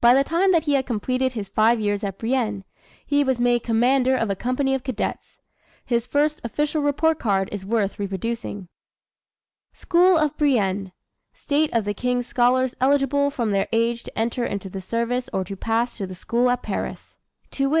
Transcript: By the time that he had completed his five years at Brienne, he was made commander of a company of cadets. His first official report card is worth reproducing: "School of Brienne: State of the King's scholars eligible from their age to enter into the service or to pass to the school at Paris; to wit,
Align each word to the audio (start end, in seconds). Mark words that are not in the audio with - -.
By 0.00 0.12
the 0.14 0.24
time 0.24 0.50
that 0.50 0.64
he 0.64 0.72
had 0.72 0.86
completed 0.86 1.34
his 1.34 1.48
five 1.48 1.78
years 1.78 2.02
at 2.02 2.18
Brienne, 2.18 2.64
he 3.06 3.22
was 3.22 3.38
made 3.38 3.62
commander 3.62 4.16
of 4.16 4.28
a 4.28 4.34
company 4.34 4.74
of 4.74 4.82
cadets. 4.82 5.38
His 5.86 6.04
first 6.04 6.40
official 6.42 6.82
report 6.82 7.20
card 7.20 7.48
is 7.52 7.64
worth 7.64 7.96
reproducing: 8.00 8.66
"School 9.72 10.18
of 10.18 10.36
Brienne: 10.36 10.90
State 11.32 11.72
of 11.72 11.84
the 11.84 11.94
King's 11.94 12.26
scholars 12.26 12.74
eligible 12.80 13.30
from 13.30 13.52
their 13.52 13.68
age 13.72 14.02
to 14.02 14.18
enter 14.18 14.44
into 14.44 14.68
the 14.68 14.80
service 14.80 15.30
or 15.32 15.44
to 15.44 15.54
pass 15.54 15.96
to 15.98 16.08
the 16.08 16.16
school 16.16 16.50
at 16.50 16.64
Paris; 16.64 17.18
to 17.52 17.70
wit, 17.70 17.80